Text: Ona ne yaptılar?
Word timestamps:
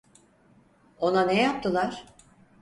Ona 0.99 1.25
ne 1.25 1.35
yaptılar? 1.41 2.03